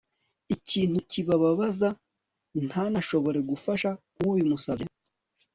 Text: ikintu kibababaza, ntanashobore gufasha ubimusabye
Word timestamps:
ikintu 0.55 0.97
kibababaza, 1.11 1.89
ntanashobore 2.67 3.39
gufasha 3.49 3.89
ubimusabye 4.29 4.89